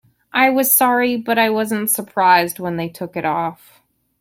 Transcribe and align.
I 0.33 0.49
was 0.49 0.75
sorry, 0.75 1.15
but 1.15 1.37
I 1.37 1.51
wasn't 1.51 1.91
surprised 1.91 2.57
when 2.57 2.75
they 2.75 2.89
took 2.89 3.15
it 3.15 3.23
off. 3.23 3.81